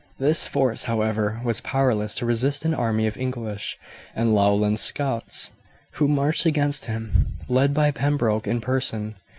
This 0.17 0.47
force, 0.47 0.85
however, 0.85 1.39
was 1.43 1.61
powerless 1.61 2.15
to 2.15 2.25
resist 2.25 2.65
an 2.65 2.73
army 2.73 3.05
of 3.05 3.17
English 3.19 3.77
and 4.15 4.33
Lowland 4.33 4.79
Scots 4.79 5.51
who 5.91 6.07
marched 6.07 6.47
against 6.47 6.87
him, 6.87 7.37
led 7.47 7.71
by 7.75 7.91
Pembroke 7.91 8.47
in 8.47 8.61
person. 8.61 9.13